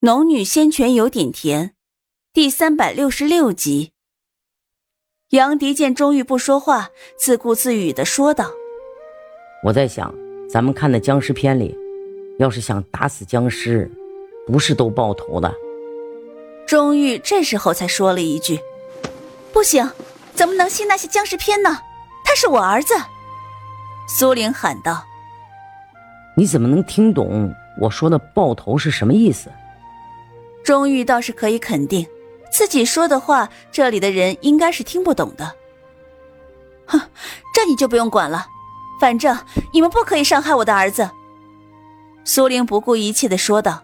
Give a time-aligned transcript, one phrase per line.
[0.00, 1.74] 农女仙泉有点甜，
[2.32, 3.90] 第三百六十六集。
[5.30, 8.52] 杨迪见钟玉不说话，自顾自语的说道
[9.64, 10.14] ：“我在想，
[10.48, 11.76] 咱们看的僵尸片里，
[12.38, 13.90] 要是想打死僵尸，
[14.46, 15.52] 不是都爆头的。”
[16.64, 18.60] 钟玉这时候才说了一句
[19.52, 19.90] ：“不行，
[20.32, 21.76] 怎么能信那些僵尸片呢？
[22.24, 22.94] 他是我儿子。”
[24.06, 25.04] 苏玲喊道
[26.38, 29.50] ：“你怎么能听懂我说的爆头是什么意思？”
[30.68, 32.06] 钟玉倒是可以肯定，
[32.52, 35.50] 自己说的话，这里的人应该是听不懂的。
[36.84, 37.00] 哼，
[37.54, 38.46] 这你就不用管了，
[39.00, 39.34] 反正
[39.72, 41.08] 你们不可以伤害我的儿子。”
[42.22, 43.82] 苏玲不顾一切的说道。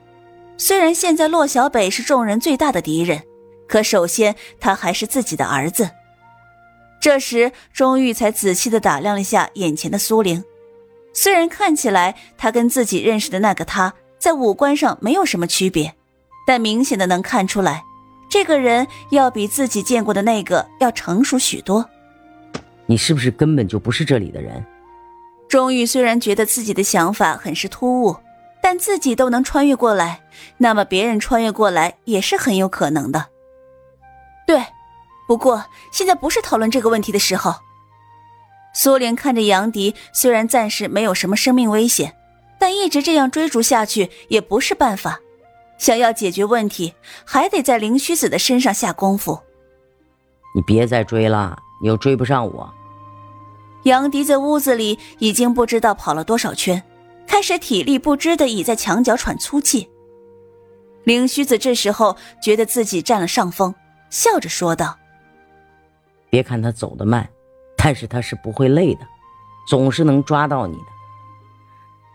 [0.59, 3.23] 虽然现在洛小北是众人最大的敌人，
[3.67, 5.89] 可首先他还是自己的儿子。
[7.01, 10.45] 这时，钟玉才仔细的打量了一下眼前的苏玲，
[11.15, 15.95] 虽然看起来他跟自己认识的那个他在五官上没有什么区别。
[16.47, 17.85] 但明显的能看出来，
[18.29, 21.89] 这个人要比自己见过的那个要成熟许多。
[22.87, 24.65] 你是不是根本就不是这里的人？
[25.49, 28.17] 钟玉虽然觉得自己的想法很是突兀，
[28.63, 30.21] 但自己都能穿越过来，
[30.59, 33.27] 那么别人穿越过来也是很有可能的。
[34.47, 34.65] 对，
[35.29, 37.55] 不过现在不是讨论这个问题的时候。
[38.75, 42.17] 苏莲看着杨迪，虽然暂时没有什么生命危险，
[42.59, 45.21] 但一直这样追逐下去也不是办法。
[45.85, 46.95] 想要解决问题，
[47.27, 49.39] 还得在灵虚子的身上下功夫。
[50.55, 52.73] 你别再追了，你又追不上我。
[53.83, 56.83] 杨迪在屋子里已经不知道跑了多少圈，
[57.27, 59.91] 开始体力不支的倚在墙角喘粗气。
[61.03, 63.75] 灵虚子这时候觉得自己占了上风，
[64.09, 64.97] 笑着说道
[66.33, 67.29] ：“别看他走得慢，
[67.77, 69.01] 但是他是不会累的，
[69.69, 70.87] 总是能抓到你的。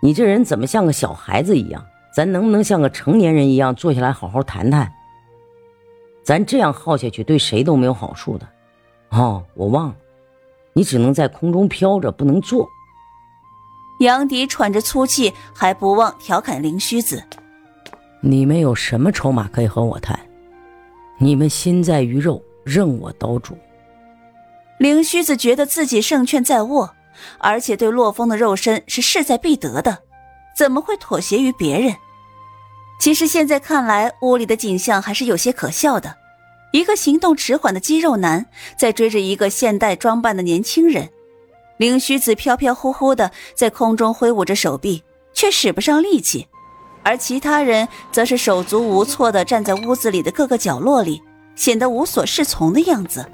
[0.01, 4.91] 你这人怎么像个小孩子一样？”咱能不能像个成年人一样坐下来好好谈谈？
[6.23, 8.47] 咱这样耗下去对谁都没有好处的。
[9.09, 9.95] 哦，我忘了，
[10.73, 12.67] 你只能在空中飘着，不能坐。
[14.01, 17.23] 杨迪喘着粗气，还不忘调侃灵虚子
[18.21, 20.19] ：“你们有什么筹码可以和我谈？
[21.17, 23.53] 你们心在鱼肉，任我刀俎。”
[24.77, 26.95] 灵虚子觉得自己胜券在握，
[27.39, 30.03] 而且对洛风的肉身是势在必得的。
[30.59, 31.95] 怎么会妥协于别人？
[32.99, 36.17] 其实现在看来，屋里的景象还是有些可笑的。
[36.73, 38.45] 一个行动迟缓的肌肉男
[38.77, 41.07] 在追着一个现代装扮的年轻人，
[41.77, 46.45] 灵虚子飘飘忽忽的在空中挥舞着手臂，却使不上力气，
[47.03, 51.21] 而其他人则是手足无措的站在屋子里的各个角落里，
[51.55, 53.25] 显得无所适从的样子。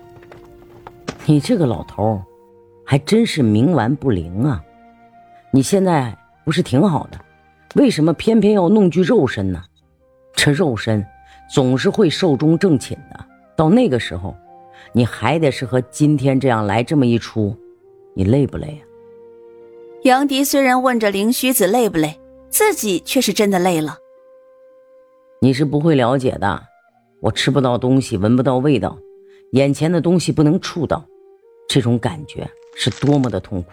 [1.25, 2.21] 你这个老头，
[2.85, 4.61] 还真是冥顽不灵啊！
[5.49, 6.15] 你现在。
[6.45, 7.19] 不是挺好的，
[7.75, 9.61] 为什么偏偏要弄具肉身呢？
[10.33, 11.05] 这肉身
[11.53, 13.25] 总是会寿终正寝的，
[13.57, 14.35] 到那个时候，
[14.93, 17.57] 你还得是和今天这样来这么一出，
[18.13, 18.83] 你累不累啊？
[20.03, 23.97] 杨迪虽然问着灵虚子累不累，自己却是真的累了。
[25.41, 26.61] 你是不会了解的，
[27.21, 28.97] 我吃不到东西，闻不到味道，
[29.53, 31.03] 眼前的东西不能触到，
[31.67, 33.71] 这种感觉是多么的痛苦。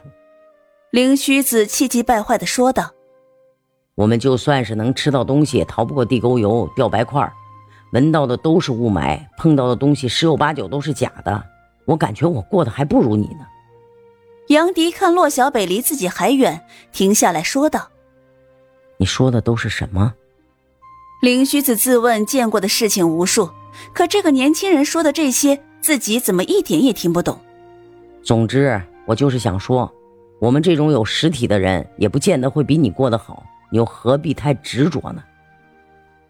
[0.93, 2.91] 灵虚子气急败坏的说道
[3.97, 7.33] ：“我们就算是能吃到东西，也逃不过地沟油、掉白块，
[7.95, 11.43] 闻到的都是雾霾，碰到的东西十有八九都是假的。
[11.87, 13.47] 我感觉我过得还不如你呢。”
[14.49, 17.89] 杨迪看洛小北离自己还远，停下来说道
[19.01, 20.13] ：“你说的都是什么？”
[21.23, 23.49] 灵虚子自问见过的事情无数，
[23.95, 27.41] 可这个年轻人说的这些，自己怎么一点也听不懂？
[28.23, 29.91] 总之，我就是想说。
[30.43, 35.23] 我们这种有实体的人，也不见得会比你过得好，又何必太执着呢？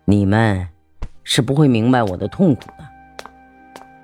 [0.05, 0.69] 你们
[1.25, 2.85] 是不会明白我的痛苦的。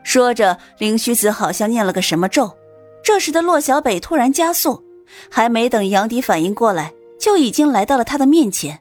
[0.02, 2.56] 说着，灵虚子好像念了个什么咒。
[3.04, 4.82] 这时的洛小北突然加速，
[5.30, 8.80] 还没等杨迪反应过来，就已经来到了他的面前。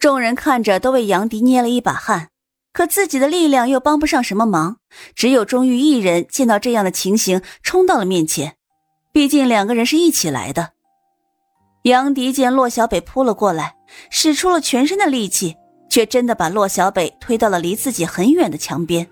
[0.00, 2.30] 众人看着，都为杨迪捏了一把汗，
[2.72, 4.78] 可自己的力量又帮不上什么忙。
[5.14, 8.56] 只有钟玉一人见到这样的情形，冲到了面前。
[9.14, 10.72] 毕竟两个人是一起来的。
[11.82, 13.76] 杨迪见洛小北扑了过来，
[14.10, 15.56] 使出了全身的力气，
[15.88, 19.08] 却真的把洛小北推到了离自己很远的墙边。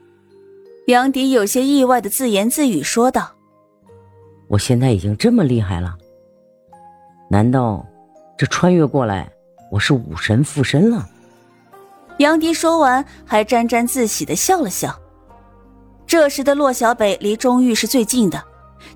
[0.89, 3.31] 杨迪有些意外的自言自语说道
[4.51, 5.97] ：“我现在已经这么厉害了？
[7.31, 7.87] 难道
[8.37, 9.31] 这穿越过来，
[9.71, 11.09] 我是武神附身了？”
[12.19, 14.99] 杨迪说完，还沾沾自喜的笑了笑。
[16.09, 18.43] 这时的洛小北离钟玉是最近的。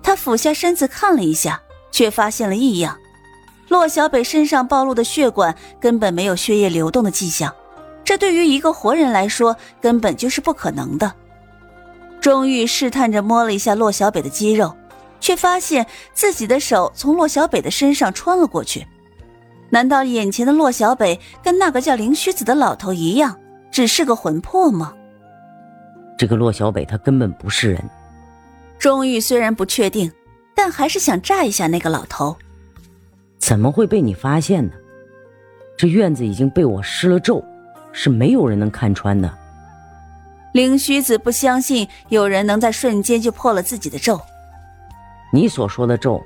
[0.02, 1.60] 他俯下身子看了一下，
[1.90, 2.96] 却发现了异样。
[3.68, 7.52] 洛小北身上暴露的血管根本没有血液流动的迹象，
[8.04, 11.12] 这对于一个活人来说根本就是不可能的。
[12.20, 14.74] 钟玉试探着摸了一下洛小北的肌肉，
[15.20, 18.86] 却发现自己的手从洛小北的身上穿了过去。
[19.70, 23.36] 难道眼前的洛小北跟那个叫灵虚子的老头一样，
[23.72, 24.92] 只是个魂魄吗？
[26.16, 27.90] 这个洛小北他根本不是人。
[28.78, 30.12] 钟玉虽然不确定，
[30.54, 32.36] 但还是想炸一下那个老头。
[33.38, 34.72] 怎么会被你发现呢？
[35.76, 37.44] 这院子已经被我施了咒，
[37.92, 39.32] 是没有人能看穿的。
[40.52, 44.18] 灵虚子不相信有人能在瞬间就破了自己的咒。
[45.30, 46.24] 你所说的咒，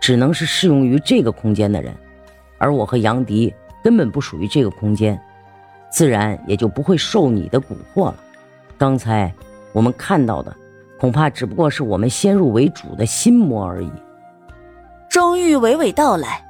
[0.00, 1.94] 只能是适用于这个空间的人，
[2.58, 5.18] 而我和杨迪根本不属于这个空间，
[5.90, 8.16] 自然也就不会受你的蛊惑了。
[8.76, 9.32] 刚才
[9.72, 10.54] 我们看到的，
[11.04, 13.92] 恐怕只不过是我们先入为主的心魔而已。
[15.06, 16.42] 钟玉娓娓道来。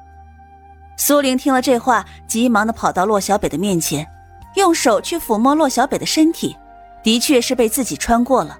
[0.96, 4.08] 苏玲听了这话，急忙的跑到洛小北的面前，
[4.54, 6.56] 用手去抚摸洛小北的身体，
[7.02, 8.56] 的确是被自己穿过了。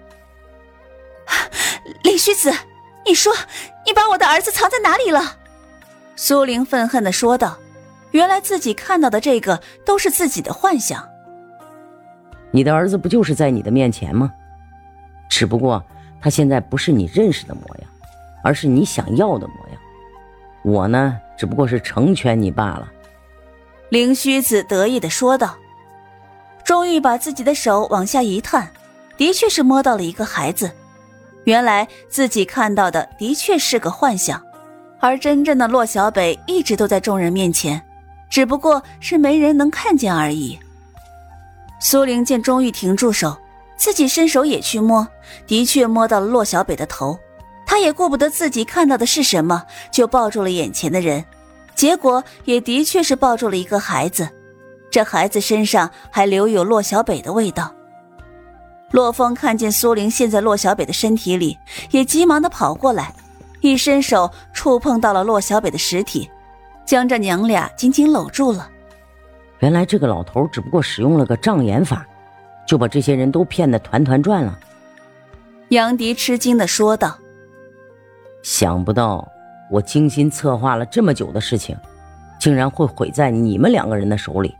[2.03, 2.53] 李虚子，
[3.07, 3.33] 你说
[3.87, 5.37] 你把我的儿子藏在哪里了？
[6.17, 7.57] 苏玲愤恨的说道
[8.11, 11.09] ：“原来自己看到的这个都是自己的幻想。
[12.51, 14.33] 你的儿子不就是在你的面前吗？
[15.37, 15.83] 只不过
[16.21, 17.91] 他现在不是你认识的模样，
[18.45, 19.81] 而是你想要的模样。
[20.63, 22.89] 我呢？”只不过是成全你罢了。”
[23.91, 25.57] 灵虚子得意的说道。
[26.65, 28.71] 钟玉把自己的手往下一探，
[29.17, 30.71] 的确是摸到了一个孩子。
[31.43, 34.41] 原来自己看到的的确是个幻想，
[35.01, 37.83] 而真正的洛小北一直都在众人面前，
[38.31, 40.57] 只不过是没人能看见而已。
[41.81, 43.37] 苏玲见钟玉停住手，
[43.77, 45.07] 自己伸手也去摸，
[45.47, 47.19] 的确摸到了骆小北的头。
[47.67, 51.25] 他也顾不得自己看到的是什么，就抱住了眼前的人，
[51.75, 54.29] 结果也的确是抱住了一个孩子，
[54.91, 57.75] 这孩子身上还留有骆小北的味道。
[58.91, 61.59] 洛风看见苏玲陷在骆小北的身体里，
[61.91, 63.13] 也急忙的跑过来，
[63.61, 66.31] 一伸手触碰到了骆小北的尸体，
[66.87, 68.71] 将这娘俩紧紧搂住了。
[69.61, 72.07] 原来这个老头只不过使用了个障眼法，
[72.67, 74.59] 就把这些人都骗得团团转了。
[75.69, 77.19] 杨迪吃惊的说道。
[78.43, 79.27] 想不到，
[79.71, 81.77] 我精心策划了这么久的事情，
[82.39, 84.55] 竟然会毁在你们两个人的手里。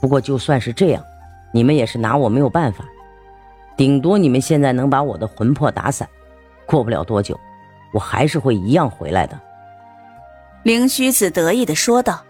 [0.00, 1.04] 不过就算是这样，
[1.52, 2.84] 你们也是拿我没有办法。
[3.76, 6.08] 顶多你们现在能把我的魂魄打散，
[6.66, 7.38] 过不了多久，
[7.92, 9.38] 我还是会一样回来的。
[10.62, 12.24] 灵虚子得意的说道：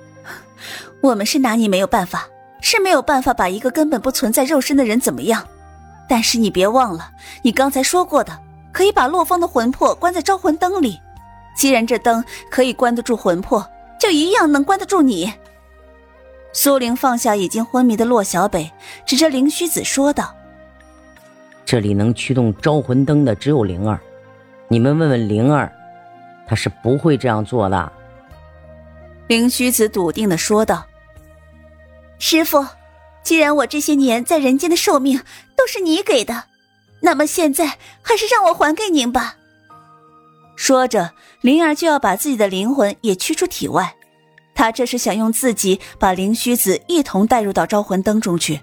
[1.00, 2.26] “我们是拿你没有办法，
[2.62, 5.46] 是没有办法把一个根本不存在肉身的人怎么样。
[6.08, 7.10] 但是你别忘了，
[7.42, 8.32] 你刚才说过的。”
[8.72, 10.98] 可以把洛风的魂魄关在招魂灯里，
[11.54, 13.62] 既然这灯可以关得住魂魄，
[14.00, 15.30] 就一样能关得住你。
[16.54, 18.72] 苏玲放下已经昏迷的洛小北，
[19.04, 20.34] 指着灵虚子说道
[21.66, 24.00] ：“这里能驱动招魂灯的只有灵儿，
[24.68, 25.70] 你们问问灵儿，
[26.46, 27.92] 她是不会这样做的。”
[29.28, 30.82] 灵虚子笃定的说道
[32.24, 32.64] ：“师傅，
[33.24, 35.20] 既然我这些年在人间的寿命
[35.56, 36.44] 都是你给的。”
[37.02, 39.34] 那么现在还是让我还给您吧。
[40.54, 43.96] 说着，灵儿就要把自己的灵魂也驱出体外，
[44.54, 48.60] 他这是想用自己把灵虚子一同带入到招魂灯中去。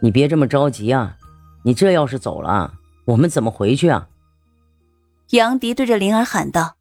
[0.00, 1.16] 你别这么着急啊！
[1.64, 2.74] 你这要是走了，
[3.06, 4.06] 我们怎么回去啊？
[5.30, 6.76] 杨迪对着灵儿喊道：“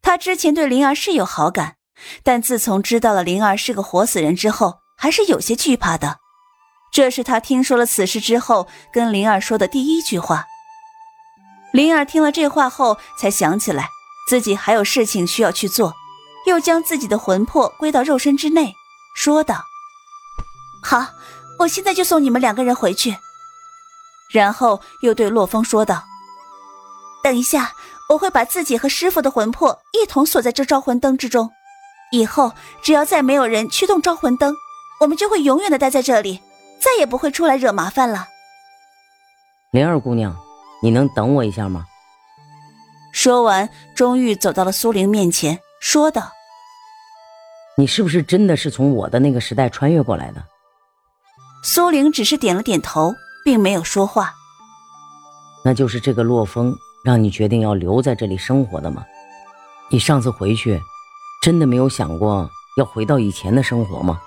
[0.00, 1.76] 他之前对灵儿是有好感，
[2.22, 6.18] 但自从知道了灵儿是个活死人之后，还是有些惧怕的。”
[6.92, 10.46] 这是他听说了此事之后跟灵儿说的第一句话。
[11.72, 13.90] 灵儿听了这话后，才想起来
[14.28, 15.94] 自己还有事情需要去做，
[16.46, 18.74] 又将自己的魂魄归到肉身之内，
[19.14, 19.62] 说道
[20.82, 21.06] ：“好，
[21.58, 23.18] 我现在就送你们两个人回去。”
[24.32, 26.02] 然后又对洛风说道
[27.22, 27.72] ：“等一下，
[28.08, 31.50] 我会把自己和师傅的魂魄一同锁在这招魂灯之中，
[32.10, 34.54] 以后只要再没有人驱动招魂灯，
[35.00, 36.40] 我们就会永远的待在这里。”
[36.78, 38.28] 再也不会出来惹麻烦了。
[39.72, 40.36] 灵儿姑娘，
[40.82, 41.86] 你能等我一下吗？
[43.12, 46.30] 说完，钟玉走到了苏玲面前，说道
[47.78, 50.44] ：“你是不是真的是从我的那个时代穿越过来的？”
[51.64, 54.34] 苏玲只是点了点头，并没有说话。
[55.64, 59.04] 那就是这个洛风让你决定要留在这里生活的吗？
[59.90, 60.78] 你上次回去，
[61.42, 64.20] 真的没有想过要回到以前的生活吗？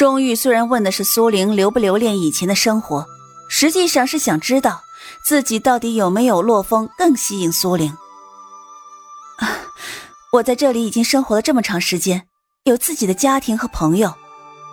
[0.00, 3.04] 钟玉虽然问的是苏玲留不留恋以前的生活，
[3.50, 4.80] 实际上是想知道
[5.26, 7.94] 自己到底有没有洛风更吸引苏玲。
[9.36, 9.60] 啊，
[10.32, 12.26] 我在这里已经生活了这么长时间，
[12.64, 14.14] 有自己的家庭和朋友。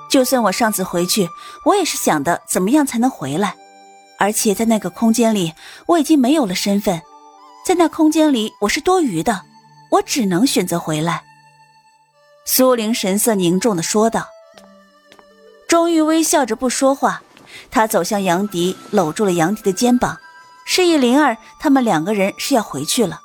[0.10, 1.28] 就算我上次回去，
[1.66, 3.54] 我也是想的怎么样才能回来。
[4.20, 5.52] 而且在那个空间里，
[5.88, 7.02] 我已经没有了身份，
[7.66, 9.42] 在那空间里我是多余的，
[9.92, 11.22] 我只能选择回来。
[12.46, 14.26] 苏玲神色凝重的说道。
[15.68, 17.22] 钟玉微笑着不说话，
[17.70, 20.18] 他走向杨迪，搂住了杨迪的肩膀，
[20.66, 23.20] 示意灵儿他们两个人是要回去了。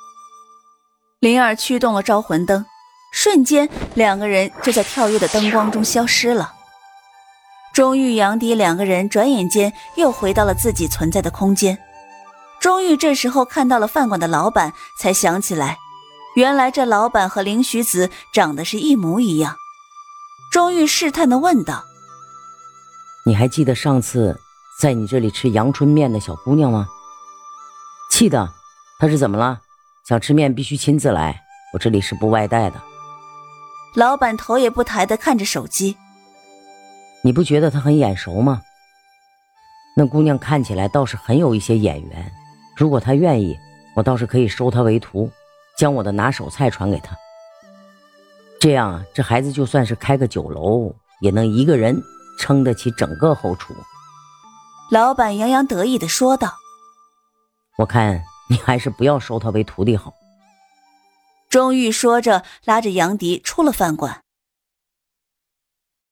[1.19, 2.65] 灵儿驱动了招魂灯，
[3.13, 6.51] 瞬间两个人就在跳跃的灯光中消失了。
[7.73, 11.79] 钟玉、杨迪两个人转眼间又回到了自己存在的空间。
[12.59, 15.77] 钟玉这时候看到了饭馆的老板，才想起来，
[16.35, 19.55] 原来这老板和林徐子长得是一模一样。
[20.51, 21.85] 钟玉试探的问道。
[23.25, 24.37] 你还记得上次
[24.81, 26.85] 在你这里吃阳春面的小姑娘吗？
[28.11, 28.49] 记得，
[28.99, 29.61] 她是怎么了？
[30.05, 31.41] 想吃面必须亲自来，
[31.73, 32.81] 我这里是不外带的。
[33.95, 35.95] 老板头也不抬的看着手机。
[37.23, 38.61] 你不觉得她很眼熟吗？
[39.95, 42.29] 那姑娘看起来倒是很有一些眼缘，
[42.75, 43.57] 如果她愿意，
[43.95, 45.31] 我倒是可以收她为徒，
[45.77, 47.15] 将我的拿手菜传给她。
[48.59, 52.03] 这样，这孩子就算是开个酒楼，也能一个人。
[52.37, 53.73] 撑得起整个后厨，
[54.91, 56.55] 老板洋洋得意的说道
[57.77, 60.13] ：“我看你还是不要收他为徒弟好。”
[61.49, 64.22] 钟玉说着，拉着杨迪出了饭馆。